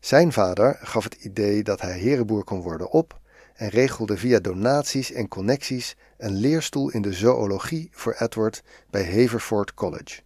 Zijn 0.00 0.32
vader 0.32 0.78
gaf 0.80 1.04
het 1.04 1.14
idee 1.14 1.62
dat 1.62 1.80
hij 1.80 1.98
herenboer 1.98 2.44
kon 2.44 2.60
worden 2.60 2.90
op 2.90 3.20
en 3.54 3.68
regelde 3.68 4.16
via 4.16 4.38
donaties 4.38 5.12
en 5.12 5.28
connecties 5.28 5.96
een 6.18 6.34
leerstoel 6.34 6.90
in 6.90 7.02
de 7.02 7.12
zoologie 7.12 7.88
voor 7.92 8.14
Edward 8.18 8.62
bij 8.90 9.04
Haverford 9.04 9.74
College. 9.74 10.20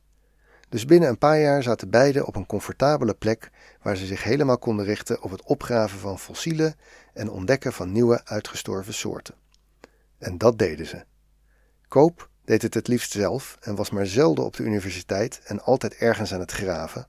Dus 0.68 0.84
binnen 0.84 1.08
een 1.08 1.18
paar 1.18 1.40
jaar 1.40 1.62
zaten 1.62 1.90
beiden 1.90 2.26
op 2.26 2.36
een 2.36 2.46
comfortabele 2.46 3.14
plek 3.14 3.50
waar 3.82 3.96
ze 3.96 4.06
zich 4.06 4.22
helemaal 4.22 4.58
konden 4.58 4.84
richten 4.84 5.22
op 5.22 5.30
het 5.30 5.42
opgraven 5.42 5.98
van 5.98 6.18
fossielen 6.18 6.74
en 7.12 7.30
ontdekken 7.30 7.72
van 7.72 7.92
nieuwe 7.92 8.24
uitgestorven 8.24 8.94
soorten. 8.94 9.34
En 10.18 10.38
dat 10.38 10.58
deden 10.58 10.86
ze. 10.86 11.04
Koop 11.88 12.28
deed 12.44 12.62
het 12.62 12.74
het 12.74 12.88
liefst 12.88 13.12
zelf 13.12 13.56
en 13.60 13.74
was 13.74 13.90
maar 13.90 14.06
zelden 14.06 14.44
op 14.44 14.56
de 14.56 14.62
universiteit 14.62 15.40
en 15.44 15.62
altijd 15.62 15.94
ergens 15.94 16.34
aan 16.34 16.40
het 16.40 16.52
graven. 16.52 17.08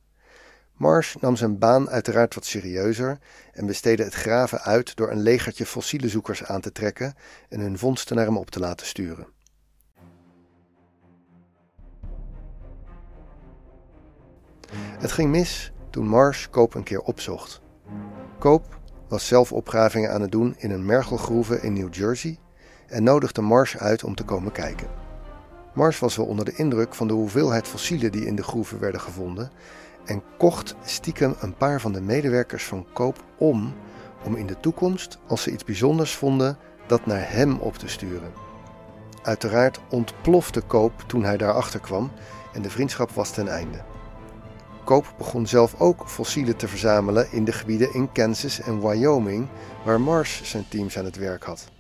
Marsh 0.78 1.16
nam 1.16 1.36
zijn 1.36 1.58
baan 1.58 1.90
uiteraard 1.90 2.36
wat 2.36 2.46
serieuzer 2.46 3.20
en 3.54 3.66
besteedde 3.66 4.04
het 4.04 4.14
graven 4.14 4.62
uit 4.62 4.96
door 4.96 5.12
een 5.12 5.20
legertje 5.20 5.66
fossielenzoekers 5.66 6.44
aan 6.44 6.62
te 6.62 6.72
trekken 6.72 7.14
en 7.50 7.60
hun 7.60 7.78
vondsten 7.78 8.16
naar 8.16 8.26
hem 8.26 8.38
op 8.38 8.50
te 8.50 8.60
laten 8.60 8.88
sturen. 8.88 9.28
Het 15.00 15.12
ging 15.12 15.32
mis 15.32 15.72
toen 15.90 16.08
Marsh 16.08 16.48
Koop 16.48 16.74
een 16.74 16.84
keer 16.84 17.02
opzocht. 17.02 17.62
Koop 18.40 18.80
was 19.08 19.28
zelf 19.28 19.52
opgravingen 19.54 20.12
aan 20.12 20.22
het 20.22 20.32
doen 20.32 20.56
in 20.58 20.72
een 20.72 20.86
mergelgroeve 20.86 21.62
in 21.62 21.74
New 21.74 21.94
Jersey 21.94 22.40
en 22.88 23.04
nodigde 23.04 23.42
Marsh 23.42 23.76
uit 23.76 24.04
om 24.04 24.16
te 24.16 24.24
komen 24.24 24.52
kijken. 24.52 24.88
Marsh 25.74 26.00
was 26.00 26.16
wel 26.16 26.26
onder 26.26 26.46
de 26.46 26.56
indruk 26.56 26.96
van 26.96 27.08
de 27.08 27.14
hoeveelheid 27.14 27.68
fossielen 27.68 28.12
die 28.12 28.26
in 28.26 28.36
de 28.36 28.44
groeven 28.44 28.80
werden 28.80 29.02
gevonden 29.02 29.52
en 30.08 30.24
kocht 30.38 30.76
stiekem 30.84 31.36
een 31.40 31.56
paar 31.56 31.82
van 31.82 31.92
de 31.92 32.02
medewerkers 32.02 32.66
van 32.66 32.88
Koop 32.94 33.24
om 33.38 33.74
om 34.24 34.36
in 34.36 34.48
de 34.48 34.60
toekomst, 34.60 35.18
als 35.28 35.42
ze 35.42 35.52
iets 35.52 35.64
bijzonders 35.64 36.16
vonden, 36.16 36.58
dat 36.88 37.06
naar 37.06 37.32
hem 37.32 37.58
op 37.58 37.76
te 37.76 37.88
sturen. 37.88 38.32
Uiteraard 39.24 39.80
ontplofte 39.90 40.62
Koop 40.62 41.04
toen 41.08 41.24
hij 41.24 41.38
daarachter 41.38 41.80
kwam 41.80 42.12
en 42.54 42.62
de 42.62 42.70
vriendschap 42.70 43.12
was 43.12 43.32
ten 43.32 43.48
einde. 43.48 43.84
Koop 44.84 45.14
begon 45.18 45.48
zelf 45.48 45.80
ook 45.80 46.10
fossielen 46.10 46.58
te 46.58 46.68
verzamelen 46.68 47.32
in 47.32 47.44
de 47.44 47.52
gebieden 47.52 47.94
in 47.94 48.12
Kansas 48.12 48.62
en 48.62 48.88
Wyoming 48.88 49.48
waar 49.86 50.02
Marsh 50.02 50.44
zijn 50.44 50.66
teams 50.70 50.98
aan 50.98 51.06
het 51.06 51.16
werk 51.16 51.44
had. 51.44 51.72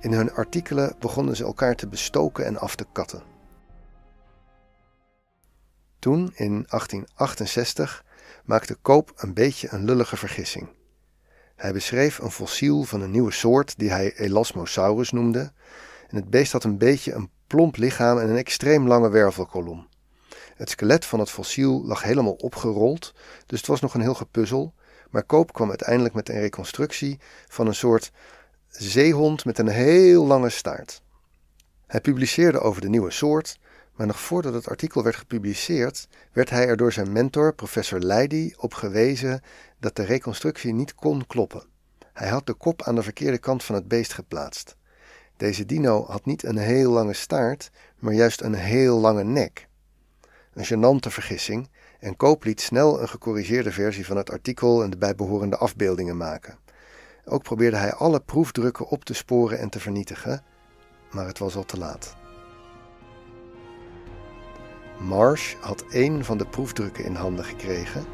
In 0.00 0.12
hun 0.12 0.32
artikelen 0.32 0.94
begonnen 0.98 1.36
ze 1.36 1.44
elkaar 1.44 1.74
te 1.74 1.88
bestoken 1.88 2.46
en 2.46 2.58
af 2.58 2.76
te 2.76 2.86
katten. 2.92 3.22
Toen, 6.00 6.32
in 6.34 6.52
1868, 6.52 8.04
maakte 8.44 8.74
Koop 8.74 9.12
een 9.16 9.34
beetje 9.34 9.68
een 9.70 9.84
lullige 9.84 10.16
vergissing. 10.16 10.68
Hij 11.56 11.72
beschreef 11.72 12.18
een 12.18 12.30
fossiel 12.30 12.82
van 12.82 13.00
een 13.00 13.10
nieuwe 13.10 13.30
soort 13.32 13.78
die 13.78 13.90
hij 13.90 14.16
Elasmosaurus 14.16 15.10
noemde. 15.10 15.52
En 16.08 16.16
het 16.16 16.30
beest 16.30 16.52
had 16.52 16.64
een 16.64 16.78
beetje 16.78 17.12
een 17.12 17.30
plomp 17.46 17.76
lichaam 17.76 18.18
en 18.18 18.30
een 18.30 18.36
extreem 18.36 18.86
lange 18.86 19.08
wervelkolom. 19.08 19.88
Het 20.56 20.70
skelet 20.70 21.04
van 21.04 21.18
het 21.18 21.30
fossiel 21.30 21.84
lag 21.84 22.02
helemaal 22.02 22.32
opgerold, 22.32 23.14
dus 23.46 23.58
het 23.58 23.68
was 23.68 23.80
nog 23.80 23.94
een 23.94 24.00
heel 24.00 24.14
gepuzzel. 24.14 24.74
Maar 25.10 25.24
Koop 25.24 25.52
kwam 25.52 25.68
uiteindelijk 25.68 26.14
met 26.14 26.28
een 26.28 26.40
reconstructie 26.40 27.18
van 27.48 27.66
een 27.66 27.74
soort 27.74 28.12
zeehond 28.68 29.44
met 29.44 29.58
een 29.58 29.68
heel 29.68 30.26
lange 30.26 30.50
staart. 30.50 31.02
Hij 31.86 32.00
publiceerde 32.00 32.60
over 32.60 32.80
de 32.80 32.88
nieuwe 32.88 33.10
soort, 33.10 33.58
maar 33.96 34.06
nog 34.06 34.20
voordat 34.20 34.54
het 34.54 34.68
artikel 34.68 35.02
werd 35.02 35.16
gepubliceerd, 35.16 36.08
werd 36.32 36.50
hij 36.50 36.66
er 36.66 36.76
door 36.76 36.92
zijn 36.92 37.12
mentor, 37.12 37.54
professor 37.54 37.98
Leidy, 37.98 38.52
op 38.56 38.74
gewezen 38.74 39.42
dat 39.78 39.96
de 39.96 40.02
reconstructie 40.02 40.72
niet 40.72 40.94
kon 40.94 41.26
kloppen. 41.26 41.62
Hij 42.12 42.28
had 42.28 42.46
de 42.46 42.54
kop 42.54 42.82
aan 42.82 42.94
de 42.94 43.02
verkeerde 43.02 43.38
kant 43.38 43.64
van 43.64 43.74
het 43.74 43.88
beest 43.88 44.12
geplaatst. 44.12 44.76
Deze 45.36 45.66
dino 45.66 46.04
had 46.06 46.24
niet 46.24 46.42
een 46.44 46.58
heel 46.58 46.90
lange 46.90 47.12
staart, 47.12 47.70
maar 47.98 48.12
juist 48.12 48.40
een 48.40 48.54
heel 48.54 48.98
lange 48.98 49.24
nek. 49.24 49.68
Een 50.52 50.64
gênante 50.64 51.10
vergissing, 51.10 51.70
en 52.00 52.16
Koop 52.16 52.44
liet 52.44 52.60
snel 52.60 53.00
een 53.00 53.08
gecorrigeerde 53.08 53.72
versie 53.72 54.06
van 54.06 54.16
het 54.16 54.30
artikel 54.30 54.82
en 54.82 54.90
de 54.90 54.96
bijbehorende 54.96 55.56
afbeeldingen 55.56 56.16
maken. 56.16 56.58
Ook 57.24 57.42
probeerde 57.42 57.76
hij 57.76 57.92
alle 57.92 58.20
proefdrukken 58.20 58.86
op 58.86 59.04
te 59.04 59.14
sporen 59.14 59.58
en 59.58 59.68
te 59.68 59.80
vernietigen, 59.80 60.44
maar 61.10 61.26
het 61.26 61.38
was 61.38 61.56
al 61.56 61.64
te 61.64 61.78
laat. 61.78 62.19
Marsh 65.00 65.54
had 65.60 65.84
één 65.90 66.24
van 66.24 66.38
de 66.38 66.46
proefdrukken 66.46 67.04
in 67.04 67.14
handen 67.14 67.44
gekregen 67.44 68.04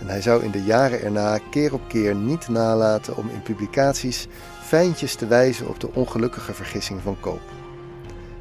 en 0.00 0.06
hij 0.06 0.22
zou 0.22 0.44
in 0.44 0.50
de 0.50 0.62
jaren 0.62 1.02
erna 1.02 1.38
keer 1.50 1.74
op 1.74 1.88
keer 1.88 2.14
niet 2.14 2.48
nalaten 2.48 3.16
om 3.16 3.28
in 3.28 3.42
publicaties 3.42 4.28
fijntjes 4.62 5.14
te 5.14 5.26
wijzen 5.26 5.68
op 5.68 5.80
de 5.80 5.92
ongelukkige 5.92 6.54
vergissing 6.54 7.00
van 7.00 7.20
Koop. 7.20 7.40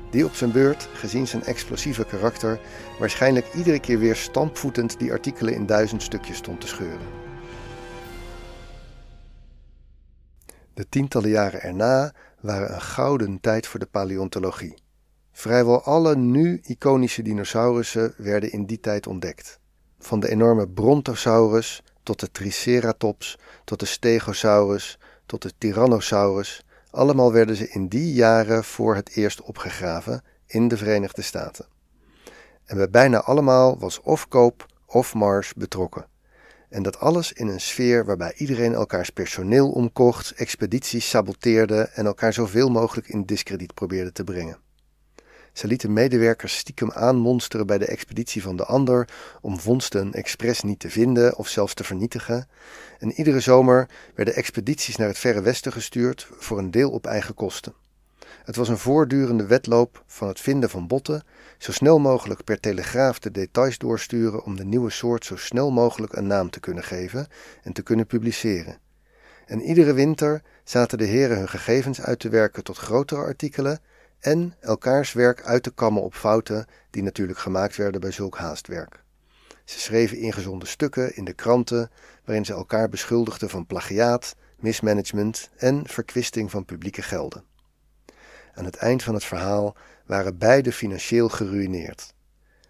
Die 0.09 0.25
op 0.25 0.33
zijn 0.33 0.51
beurt, 0.51 0.89
gezien 0.93 1.27
zijn 1.27 1.43
explosieve 1.43 2.05
karakter, 2.05 2.59
waarschijnlijk 2.99 3.53
iedere 3.53 3.79
keer 3.79 3.99
weer 3.99 4.15
stampvoetend 4.15 4.99
die 4.99 5.11
artikelen 5.11 5.53
in 5.53 5.65
duizend 5.65 6.03
stukjes 6.03 6.37
stond 6.37 6.61
te 6.61 6.67
scheuren. 6.67 7.07
De 10.73 10.89
tientallen 10.89 11.29
jaren 11.29 11.61
erna 11.61 12.13
waren 12.39 12.73
een 12.73 12.81
gouden 12.81 13.39
tijd 13.39 13.67
voor 13.67 13.79
de 13.79 13.85
paleontologie. 13.85 14.82
Vrijwel 15.35 15.83
alle 15.83 16.15
nu 16.15 16.61
iconische 16.63 17.21
dinosaurussen 17.21 18.13
werden 18.17 18.51
in 18.51 18.65
die 18.65 18.79
tijd 18.79 19.07
ontdekt. 19.07 19.59
Van 19.99 20.19
de 20.19 20.29
enorme 20.29 20.67
Brontosaurus 20.67 21.83
tot 22.03 22.19
de 22.19 22.31
Triceratops, 22.31 23.37
tot 23.63 23.79
de 23.79 23.85
Stegosaurus, 23.85 24.99
tot 25.25 25.41
de 25.41 25.51
Tyrannosaurus, 25.57 26.65
allemaal 26.91 27.31
werden 27.31 27.55
ze 27.55 27.69
in 27.69 27.87
die 27.87 28.13
jaren 28.13 28.63
voor 28.63 28.95
het 28.95 29.15
eerst 29.15 29.41
opgegraven 29.41 30.23
in 30.47 30.67
de 30.67 30.77
Verenigde 30.77 31.21
Staten. 31.21 31.65
En 32.65 32.77
bij 32.77 32.89
bijna 32.89 33.21
allemaal 33.21 33.79
was 33.79 34.01
of 34.01 34.27
Koop 34.27 34.65
of 34.85 35.13
Mars 35.13 35.53
betrokken. 35.53 36.05
En 36.69 36.83
dat 36.83 36.99
alles 36.99 37.33
in 37.33 37.47
een 37.47 37.61
sfeer 37.61 38.05
waarbij 38.05 38.33
iedereen 38.35 38.73
elkaars 38.73 39.09
personeel 39.09 39.71
omkocht, 39.71 40.31
expedities 40.31 41.09
saboteerde 41.09 41.81
en 41.81 42.05
elkaar 42.05 42.33
zoveel 42.33 42.69
mogelijk 42.69 43.07
in 43.07 43.25
diskrediet 43.25 43.73
probeerde 43.73 44.11
te 44.11 44.23
brengen. 44.23 44.57
Ze 45.53 45.67
lieten 45.67 45.93
medewerkers 45.93 46.57
stiekem 46.57 46.91
aanmonsteren 46.91 47.67
bij 47.67 47.77
de 47.77 47.85
expeditie 47.85 48.41
van 48.41 48.55
de 48.55 48.65
ander 48.65 49.09
om 49.41 49.59
vondsten 49.59 50.13
expres 50.13 50.61
niet 50.61 50.79
te 50.79 50.89
vinden 50.89 51.37
of 51.37 51.47
zelfs 51.47 51.73
te 51.73 51.83
vernietigen. 51.83 52.47
En 52.99 53.11
iedere 53.11 53.39
zomer 53.39 53.89
werden 54.15 54.35
expedities 54.35 54.95
naar 54.95 55.07
het 55.07 55.17
verre 55.17 55.41
westen 55.41 55.71
gestuurd, 55.71 56.27
voor 56.37 56.57
een 56.57 56.71
deel 56.71 56.89
op 56.89 57.05
eigen 57.05 57.33
kosten. 57.33 57.73
Het 58.43 58.55
was 58.55 58.69
een 58.69 58.77
voortdurende 58.77 59.45
wedloop 59.45 60.03
van 60.07 60.27
het 60.27 60.39
vinden 60.39 60.69
van 60.69 60.87
botten, 60.87 61.23
zo 61.57 61.71
snel 61.71 61.99
mogelijk 61.99 62.43
per 62.43 62.59
telegraaf 62.59 63.19
de 63.19 63.31
details 63.31 63.77
doorsturen 63.77 64.43
om 64.43 64.55
de 64.55 64.65
nieuwe 64.65 64.89
soort 64.89 65.25
zo 65.25 65.35
snel 65.35 65.71
mogelijk 65.71 66.13
een 66.13 66.27
naam 66.27 66.49
te 66.49 66.59
kunnen 66.59 66.83
geven 66.83 67.27
en 67.63 67.73
te 67.73 67.81
kunnen 67.81 68.05
publiceren. 68.05 68.77
En 69.45 69.61
iedere 69.61 69.93
winter 69.93 70.41
zaten 70.63 70.97
de 70.97 71.05
heren 71.05 71.37
hun 71.37 71.49
gegevens 71.49 72.01
uit 72.01 72.19
te 72.19 72.29
werken 72.29 72.63
tot 72.63 72.77
grotere 72.77 73.21
artikelen 73.21 73.79
en 74.23 74.55
elkaars 74.59 75.13
werk 75.13 75.41
uit 75.41 75.63
te 75.63 75.71
kammen 75.71 76.03
op 76.03 76.13
fouten 76.13 76.65
die 76.89 77.03
natuurlijk 77.03 77.39
gemaakt 77.39 77.75
werden 77.75 78.01
bij 78.01 78.11
zulk 78.11 78.37
haastwerk. 78.37 79.03
Ze 79.65 79.79
schreven 79.79 80.17
ingezonde 80.17 80.65
stukken 80.65 81.15
in 81.15 81.25
de 81.25 81.33
kranten 81.33 81.91
waarin 82.25 82.45
ze 82.45 82.53
elkaar 82.53 82.89
beschuldigden 82.89 83.49
van 83.49 83.65
plagiaat, 83.65 84.35
mismanagement 84.59 85.49
en 85.57 85.87
verkwisting 85.87 86.51
van 86.51 86.65
publieke 86.65 87.01
gelden. 87.01 87.43
Aan 88.53 88.65
het 88.65 88.75
eind 88.75 89.03
van 89.03 89.13
het 89.13 89.23
verhaal 89.23 89.75
waren 90.05 90.37
beide 90.37 90.71
financieel 90.71 91.29
geruïneerd. 91.29 92.13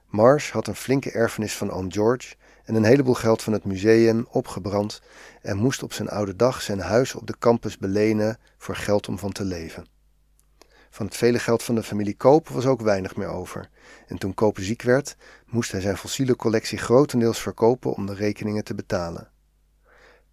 Marsh 0.07 0.51
had 0.51 0.67
een 0.67 0.75
flinke 0.75 1.11
erfenis 1.11 1.57
van 1.57 1.71
oom 1.71 1.91
George 1.91 2.35
en 2.63 2.75
een 2.75 2.83
heleboel 2.83 3.13
geld 3.13 3.41
van 3.41 3.53
het 3.53 3.65
museum 3.65 4.27
opgebrand 4.29 5.01
en 5.41 5.57
moest 5.57 5.83
op 5.83 5.93
zijn 5.93 6.09
oude 6.09 6.35
dag 6.35 6.61
zijn 6.61 6.79
huis 6.79 7.15
op 7.15 7.27
de 7.27 7.37
campus 7.39 7.77
belenen 7.77 8.37
voor 8.57 8.75
geld 8.75 9.07
om 9.07 9.19
van 9.19 9.31
te 9.31 9.43
leven. 9.43 9.92
Van 10.93 11.05
het 11.05 11.17
vele 11.17 11.39
geld 11.39 11.63
van 11.63 11.75
de 11.75 11.83
familie 11.83 12.15
Koop 12.15 12.47
was 12.47 12.65
ook 12.65 12.81
weinig 12.81 13.15
meer 13.15 13.27
over. 13.27 13.69
En 14.07 14.17
toen 14.17 14.33
Koop 14.33 14.57
ziek 14.59 14.81
werd, 14.81 15.15
moest 15.45 15.71
hij 15.71 15.81
zijn 15.81 15.97
fossiele 15.97 16.35
collectie 16.35 16.77
grotendeels 16.77 17.39
verkopen 17.39 17.93
om 17.93 18.05
de 18.05 18.13
rekeningen 18.13 18.63
te 18.63 18.75
betalen. 18.75 19.29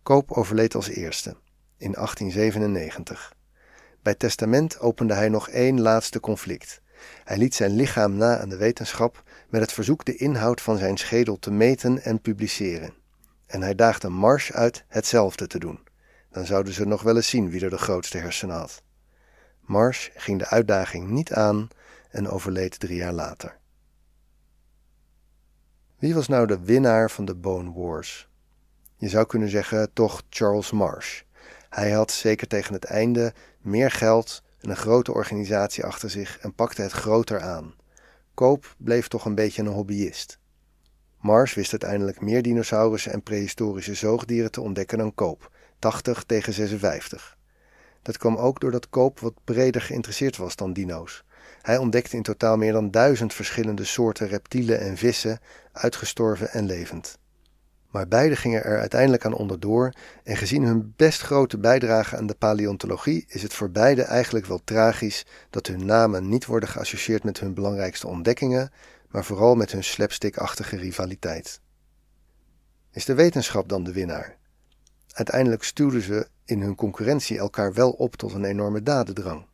Koop 0.02 0.30
overleed 0.32 0.74
als 0.74 0.88
eerste, 0.88 1.30
in 1.76 1.92
1897. 1.92 3.34
Bij 4.02 4.14
testament 4.14 4.78
opende 4.78 5.14
hij 5.14 5.28
nog 5.28 5.48
één 5.48 5.80
laatste 5.80 6.20
conflict. 6.20 6.80
Hij 7.24 7.36
liet 7.36 7.54
zijn 7.54 7.70
lichaam 7.70 8.16
na 8.16 8.38
aan 8.38 8.48
de 8.48 8.56
wetenschap 8.56 9.22
met 9.48 9.60
het 9.60 9.72
verzoek 9.72 10.04
de 10.04 10.16
inhoud 10.16 10.60
van 10.60 10.78
zijn 10.78 10.96
schedel 10.96 11.38
te 11.38 11.50
meten 11.50 12.02
en 12.02 12.20
publiceren. 12.20 12.94
En 13.46 13.62
hij 13.62 13.74
daagde 13.74 14.08
Marsh 14.08 14.50
uit 14.50 14.84
hetzelfde 14.88 15.46
te 15.46 15.58
doen. 15.58 15.80
Dan 16.30 16.46
zouden 16.46 16.72
ze 16.72 16.86
nog 16.86 17.02
wel 17.02 17.16
eens 17.16 17.28
zien 17.28 17.50
wie 17.50 17.64
er 17.64 17.70
de 17.70 17.78
grootste 17.78 18.18
hersenen 18.18 18.56
had. 18.56 18.82
Marsh 19.70 20.08
ging 20.14 20.38
de 20.38 20.46
uitdaging 20.46 21.08
niet 21.08 21.32
aan 21.32 21.68
en 22.10 22.28
overleed 22.28 22.80
drie 22.80 22.96
jaar 22.96 23.12
later. 23.12 23.58
Wie 25.98 26.14
was 26.14 26.28
nou 26.28 26.46
de 26.46 26.60
winnaar 26.60 27.10
van 27.10 27.24
de 27.24 27.34
Bone 27.34 27.72
Wars? 27.72 28.28
Je 28.96 29.08
zou 29.08 29.26
kunnen 29.26 29.48
zeggen 29.48 29.92
toch 29.92 30.22
Charles 30.28 30.70
Marsh. 30.70 31.22
Hij 31.68 31.90
had 31.90 32.12
zeker 32.12 32.46
tegen 32.46 32.72
het 32.72 32.84
einde 32.84 33.34
meer 33.60 33.90
geld 33.90 34.42
en 34.60 34.70
een 34.70 34.76
grote 34.76 35.12
organisatie 35.12 35.84
achter 35.84 36.10
zich 36.10 36.38
en 36.38 36.54
pakte 36.54 36.82
het 36.82 36.92
groter 36.92 37.40
aan. 37.40 37.74
Koop 38.34 38.74
bleef 38.78 39.08
toch 39.08 39.24
een 39.24 39.34
beetje 39.34 39.62
een 39.62 39.68
hobbyist. 39.68 40.38
Marsh 41.20 41.54
wist 41.54 41.70
uiteindelijk 41.70 42.20
meer 42.20 42.42
dinosaurussen 42.42 43.12
en 43.12 43.22
prehistorische 43.22 43.94
zoogdieren 43.94 44.50
te 44.50 44.60
ontdekken 44.60 44.98
dan 44.98 45.14
Koop, 45.14 45.50
80 45.78 46.22
tegen 46.22 46.52
56. 46.52 47.38
Dat 48.02 48.18
kwam 48.18 48.36
ook 48.36 48.60
doordat 48.60 48.88
Koop 48.88 49.20
wat 49.20 49.34
breder 49.44 49.82
geïnteresseerd 49.82 50.36
was 50.36 50.56
dan 50.56 50.72
dino's. 50.72 51.24
Hij 51.62 51.76
ontdekte 51.76 52.16
in 52.16 52.22
totaal 52.22 52.56
meer 52.56 52.72
dan 52.72 52.90
duizend 52.90 53.34
verschillende 53.34 53.84
soorten 53.84 54.28
reptielen 54.28 54.80
en 54.80 54.96
vissen, 54.96 55.40
uitgestorven 55.72 56.50
en 56.50 56.66
levend. 56.66 57.18
Maar 57.90 58.08
beide 58.08 58.36
gingen 58.36 58.64
er 58.64 58.78
uiteindelijk 58.78 59.24
aan 59.24 59.34
onderdoor 59.34 59.92
en 60.24 60.36
gezien 60.36 60.62
hun 60.62 60.92
best 60.96 61.20
grote 61.20 61.58
bijdrage 61.58 62.16
aan 62.16 62.26
de 62.26 62.34
paleontologie 62.34 63.24
is 63.28 63.42
het 63.42 63.54
voor 63.54 63.70
beide 63.70 64.02
eigenlijk 64.02 64.46
wel 64.46 64.60
tragisch 64.64 65.26
dat 65.50 65.66
hun 65.66 65.84
namen 65.84 66.28
niet 66.28 66.46
worden 66.46 66.68
geassocieerd 66.68 67.24
met 67.24 67.40
hun 67.40 67.54
belangrijkste 67.54 68.06
ontdekkingen, 68.06 68.72
maar 69.08 69.24
vooral 69.24 69.54
met 69.54 69.72
hun 69.72 69.84
slapstickachtige 69.84 70.76
rivaliteit. 70.76 71.60
Is 72.92 73.04
de 73.04 73.14
wetenschap 73.14 73.68
dan 73.68 73.84
de 73.84 73.92
winnaar? 73.92 74.39
Uiteindelijk 75.12 75.62
stuurden 75.62 76.02
ze 76.02 76.28
in 76.44 76.60
hun 76.60 76.74
concurrentie 76.74 77.38
elkaar 77.38 77.72
wel 77.72 77.90
op 77.90 78.16
tot 78.16 78.32
een 78.32 78.44
enorme 78.44 78.82
dadendrang. 78.82 79.46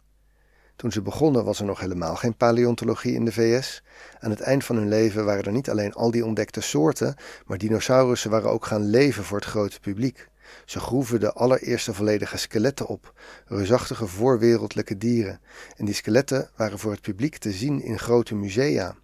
Toen 0.77 0.93
ze 0.93 1.03
begonnen 1.03 1.45
was 1.45 1.59
er 1.59 1.65
nog 1.65 1.81
helemaal 1.81 2.17
geen 2.17 2.37
paleontologie 2.37 3.15
in 3.15 3.25
de 3.25 3.33
VS. 3.33 3.83
Aan 4.19 4.31
het 4.31 4.41
eind 4.41 4.65
van 4.65 4.77
hun 4.77 4.89
leven 4.89 5.25
waren 5.25 5.45
er 5.45 5.53
niet 5.53 5.71
alleen 5.71 5.93
al 5.93 6.11
die 6.11 6.25
ontdekte 6.25 6.61
soorten, 6.61 7.17
maar 7.47 7.59
dinosaurussen 7.59 8.31
waren 8.31 8.51
ook 8.51 8.67
gaan 8.67 8.85
leven 8.85 9.25
voor 9.25 9.39
het 9.39 9.47
grote 9.47 9.81
publiek. 9.81 10.29
Ze 10.65 10.81
groeven 10.81 11.21
de 11.21 11.33
allereerste 11.33 11.95
volledige 11.95 12.37
skeletten 12.37 12.87
op, 12.87 13.13
reusachtige 13.47 14.07
voorwereldlijke 14.07 14.99
dieren. 14.99 15.41
En 15.77 15.85
die 15.85 15.95
skeletten 15.95 16.51
waren 16.57 16.79
voor 16.79 16.93
het 16.93 17.01
publiek 17.01 17.39
te 17.39 17.53
zien 17.53 17.83
in 17.83 17.99
grote 17.99 18.35
musea. 18.35 18.97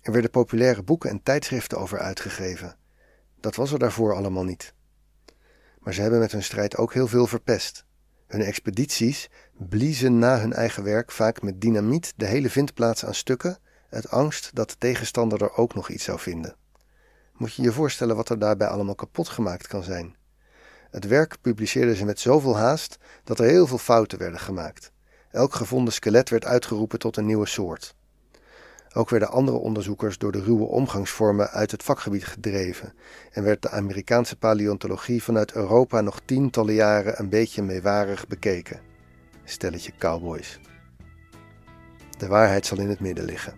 Er 0.00 0.12
werden 0.12 0.30
populaire 0.30 0.82
boeken 0.82 1.10
en 1.10 1.22
tijdschriften 1.22 1.78
over 1.78 1.98
uitgegeven. 1.98 2.76
Dat 3.40 3.54
was 3.54 3.72
er 3.72 3.78
daarvoor 3.78 4.14
allemaal 4.14 4.44
niet. 4.44 4.74
Maar 5.80 5.94
ze 5.94 6.00
hebben 6.00 6.20
met 6.20 6.32
hun 6.32 6.42
strijd 6.42 6.76
ook 6.76 6.92
heel 6.92 7.08
veel 7.08 7.26
verpest. 7.26 7.84
Hun 8.26 8.42
expedities 8.42 9.28
bliezen 9.52 10.18
na 10.18 10.40
hun 10.40 10.52
eigen 10.52 10.82
werk 10.82 11.10
vaak 11.10 11.42
met 11.42 11.60
dynamiet 11.60 12.12
de 12.16 12.26
hele 12.26 12.50
vindplaats 12.50 13.04
aan 13.04 13.14
stukken, 13.14 13.58
uit 13.90 14.10
angst 14.10 14.50
dat 14.54 14.70
de 14.70 14.76
tegenstander 14.78 15.42
er 15.42 15.56
ook 15.56 15.74
nog 15.74 15.88
iets 15.88 16.04
zou 16.04 16.18
vinden. 16.18 16.56
Moet 17.36 17.54
je 17.54 17.62
je 17.62 17.72
voorstellen 17.72 18.16
wat 18.16 18.28
er 18.28 18.38
daarbij 18.38 18.68
allemaal 18.68 18.94
kapot 18.94 19.28
gemaakt 19.28 19.66
kan 19.66 19.82
zijn? 19.82 20.16
Het 20.90 21.06
werk 21.06 21.40
publiceerden 21.40 21.96
ze 21.96 22.04
met 22.04 22.20
zoveel 22.20 22.56
haast 22.56 22.98
dat 23.24 23.38
er 23.38 23.46
heel 23.46 23.66
veel 23.66 23.78
fouten 23.78 24.18
werden 24.18 24.40
gemaakt. 24.40 24.92
Elk 25.30 25.54
gevonden 25.54 25.92
skelet 25.92 26.28
werd 26.28 26.44
uitgeroepen 26.44 26.98
tot 26.98 27.16
een 27.16 27.26
nieuwe 27.26 27.46
soort. 27.46 27.94
Ook 28.94 29.10
werden 29.10 29.30
andere 29.30 29.56
onderzoekers 29.56 30.18
door 30.18 30.32
de 30.32 30.42
ruwe 30.42 30.64
omgangsvormen 30.64 31.50
uit 31.50 31.70
het 31.70 31.82
vakgebied 31.82 32.24
gedreven 32.24 32.92
en 33.30 33.42
werd 33.42 33.62
de 33.62 33.70
Amerikaanse 33.70 34.36
paleontologie 34.36 35.22
vanuit 35.22 35.52
Europa 35.52 36.00
nog 36.00 36.20
tientallen 36.24 36.74
jaren 36.74 37.20
een 37.20 37.28
beetje 37.28 37.62
meewarig 37.62 38.26
bekeken. 38.26 38.80
Stelletje 39.44 39.92
cowboys. 39.98 40.60
De 42.18 42.26
waarheid 42.26 42.66
zal 42.66 42.78
in 42.78 42.88
het 42.88 43.00
midden 43.00 43.24
liggen. 43.24 43.54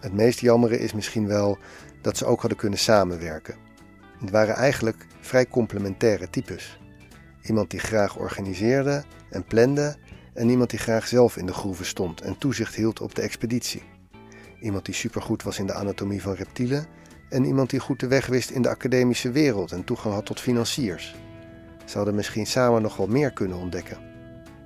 Het 0.00 0.12
meest 0.12 0.40
jammere 0.40 0.78
is 0.78 0.92
misschien 0.92 1.26
wel 1.26 1.58
dat 2.02 2.16
ze 2.16 2.24
ook 2.24 2.40
hadden 2.40 2.58
kunnen 2.58 2.78
samenwerken. 2.78 3.56
Het 4.18 4.30
waren 4.30 4.54
eigenlijk 4.54 5.06
vrij 5.20 5.46
complementaire 5.46 6.30
types. 6.30 6.80
Iemand 7.42 7.70
die 7.70 7.80
graag 7.80 8.16
organiseerde 8.16 9.04
en 9.30 9.44
plande 9.44 9.96
en 10.34 10.48
iemand 10.48 10.70
die 10.70 10.78
graag 10.78 11.06
zelf 11.06 11.36
in 11.36 11.46
de 11.46 11.52
groeven 11.52 11.86
stond 11.86 12.20
en 12.20 12.38
toezicht 12.38 12.74
hield 12.74 13.00
op 13.00 13.14
de 13.14 13.22
expeditie. 13.22 13.82
Iemand 14.60 14.84
die 14.84 14.94
supergoed 14.94 15.42
was 15.42 15.58
in 15.58 15.66
de 15.66 15.74
anatomie 15.74 16.22
van 16.22 16.34
reptielen 16.34 16.86
en 17.28 17.44
iemand 17.44 17.70
die 17.70 17.80
goed 17.80 18.00
de 18.00 18.06
weg 18.06 18.26
wist 18.26 18.50
in 18.50 18.62
de 18.62 18.68
academische 18.68 19.30
wereld 19.30 19.72
en 19.72 19.84
toegang 19.84 20.14
had 20.14 20.26
tot 20.26 20.40
financiers. 20.40 21.14
Ze 21.84 21.96
hadden 21.96 22.14
misschien 22.14 22.46
samen 22.46 22.82
nog 22.82 22.96
wel 22.96 23.06
meer 23.06 23.32
kunnen 23.32 23.58
ontdekken. 23.58 23.98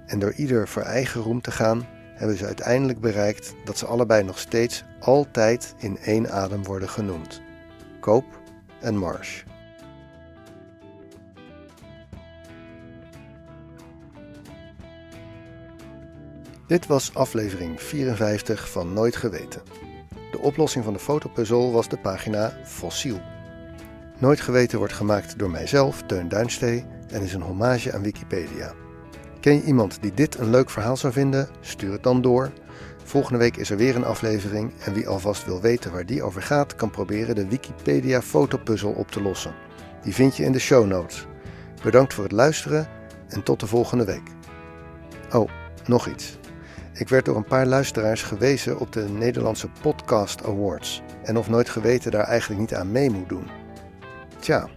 En 0.07 0.19
door 0.19 0.33
ieder 0.33 0.69
voor 0.69 0.83
eigen 0.83 1.21
roem 1.21 1.41
te 1.41 1.51
gaan, 1.51 1.87
hebben 2.15 2.37
ze 2.37 2.47
uiteindelijk 2.47 3.01
bereikt 3.01 3.55
dat 3.65 3.79
ze 3.79 3.87
allebei 3.87 4.23
nog 4.23 4.39
steeds 4.39 4.85
altijd 5.01 5.75
in 5.79 5.99
één 5.99 6.31
adem 6.31 6.65
worden 6.65 6.89
genoemd: 6.89 7.43
Koop 8.01 8.25
en 8.81 8.97
Marsh. 8.97 9.43
Dit 16.66 16.87
was 16.87 17.14
aflevering 17.14 17.83
54 17.83 18.71
van 18.71 18.92
Nooit 18.92 19.16
Geweten. 19.16 19.62
De 20.30 20.38
oplossing 20.38 20.85
van 20.85 20.92
de 20.92 20.99
fotopuzzel 20.99 21.73
was 21.73 21.88
de 21.88 21.99
pagina 21.99 22.56
Fossiel. 22.64 23.21
Nooit 24.18 24.40
Geweten 24.40 24.78
wordt 24.78 24.92
gemaakt 24.92 25.38
door 25.38 25.50
mijzelf, 25.50 26.02
Teun 26.02 26.28
Duinstee, 26.28 26.85
en 27.09 27.23
is 27.23 27.35
een 27.35 27.42
hommage 27.42 27.92
aan 27.92 28.03
Wikipedia. 28.03 28.72
Ken 29.40 29.55
je 29.55 29.62
iemand 29.62 29.98
die 30.03 30.14
dit 30.14 30.38
een 30.38 30.50
leuk 30.50 30.70
verhaal 30.70 30.96
zou 30.96 31.12
vinden? 31.12 31.48
Stuur 31.61 31.92
het 31.92 32.03
dan 32.03 32.22
door. 32.22 32.53
Volgende 33.05 33.38
week 33.38 33.57
is 33.57 33.70
er 33.70 33.77
weer 33.77 33.96
een 33.96 34.05
aflevering 34.05 34.72
en 34.85 34.92
wie 34.92 35.09
alvast 35.09 35.44
wil 35.44 35.61
weten 35.61 35.92
waar 35.92 36.07
die 36.07 36.22
over 36.22 36.42
gaat, 36.42 36.77
kan 36.77 36.90
proberen 36.90 37.35
de 37.35 37.48
Wikipedia 37.48 38.22
fotopuzzel 38.22 38.90
op 38.90 39.11
te 39.11 39.22
lossen. 39.22 39.55
Die 40.03 40.14
vind 40.14 40.37
je 40.37 40.44
in 40.44 40.53
de 40.53 40.59
show 40.59 40.87
notes. 40.87 41.27
Bedankt 41.83 42.14
voor 42.14 42.24
het 42.24 42.33
luisteren 42.33 42.88
en 43.29 43.42
tot 43.42 43.61
de 43.61 43.66
volgende 43.66 44.05
week. 44.05 44.29
Oh, 45.33 45.50
nog 45.87 46.09
iets. 46.09 46.38
Ik 46.96 47.09
werd 47.09 47.24
door 47.24 47.37
een 47.37 47.44
paar 47.44 47.66
luisteraars 47.66 48.22
gewezen 48.22 48.78
op 48.78 48.92
de 48.92 49.09
Nederlandse 49.09 49.68
Podcast 49.80 50.44
Awards 50.44 51.02
en 51.22 51.37
of 51.37 51.48
nooit 51.48 51.68
geweten 51.68 52.11
daar 52.11 52.24
eigenlijk 52.24 52.61
niet 52.61 52.74
aan 52.74 52.92
mee 52.92 53.11
moet 53.11 53.28
doen. 53.28 53.46
Tja, 54.38 54.68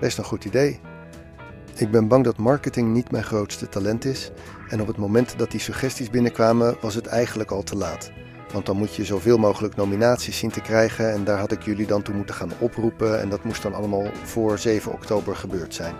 best 0.00 0.18
een 0.18 0.24
goed 0.24 0.44
idee. 0.44 0.80
Ik 1.74 1.90
ben 1.90 2.08
bang 2.08 2.24
dat 2.24 2.36
marketing 2.36 2.92
niet 2.92 3.10
mijn 3.10 3.24
grootste 3.24 3.68
talent 3.68 4.04
is 4.04 4.30
en 4.68 4.80
op 4.80 4.86
het 4.86 4.96
moment 4.96 5.38
dat 5.38 5.50
die 5.50 5.60
suggesties 5.60 6.10
binnenkwamen 6.10 6.76
was 6.80 6.94
het 6.94 7.06
eigenlijk 7.06 7.50
al 7.50 7.62
te 7.62 7.76
laat. 7.76 8.10
Want 8.52 8.66
dan 8.66 8.76
moet 8.76 8.94
je 8.94 9.04
zoveel 9.04 9.38
mogelijk 9.38 9.76
nominaties 9.76 10.38
zien 10.38 10.50
te 10.50 10.60
krijgen 10.60 11.12
en 11.12 11.24
daar 11.24 11.38
had 11.38 11.52
ik 11.52 11.62
jullie 11.62 11.86
dan 11.86 12.02
toe 12.02 12.14
moeten 12.14 12.34
gaan 12.34 12.52
oproepen 12.58 13.20
en 13.20 13.28
dat 13.28 13.44
moest 13.44 13.62
dan 13.62 13.74
allemaal 13.74 14.06
voor 14.24 14.58
7 14.58 14.92
oktober 14.92 15.36
gebeurd 15.36 15.74
zijn. 15.74 15.94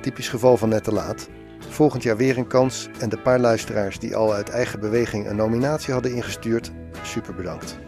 Typisch 0.00 0.28
geval 0.28 0.56
van 0.56 0.68
net 0.68 0.84
te 0.84 0.92
laat. 0.92 1.28
Volgend 1.68 2.02
jaar 2.02 2.16
weer 2.16 2.38
een 2.38 2.46
kans 2.46 2.88
en 2.98 3.08
de 3.08 3.18
paar 3.18 3.38
luisteraars 3.38 3.98
die 3.98 4.16
al 4.16 4.32
uit 4.32 4.48
eigen 4.48 4.80
beweging 4.80 5.26
een 5.28 5.36
nominatie 5.36 5.92
hadden 5.92 6.14
ingestuurd, 6.14 6.72
super 7.02 7.34
bedankt. 7.34 7.85